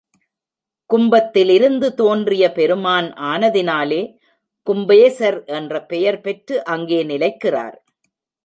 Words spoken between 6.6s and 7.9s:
அங்கே நிலைக்கிறார்.